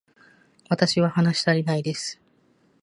[0.67, 2.19] 私は話したりないです